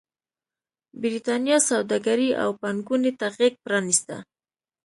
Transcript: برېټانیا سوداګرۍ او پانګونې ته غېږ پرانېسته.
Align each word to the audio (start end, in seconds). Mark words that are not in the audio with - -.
برېټانیا 1.01 1.57
سوداګرۍ 1.69 2.29
او 2.41 2.49
پانګونې 2.61 3.11
ته 3.19 3.27
غېږ 3.35 3.53
پرانېسته. 3.65 4.17